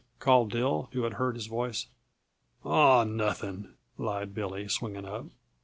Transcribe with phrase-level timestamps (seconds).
[0.17, 1.85] called Dill, who had heard his voice.
[2.65, 5.25] "Aw, nothing," lied Billy, swinging up.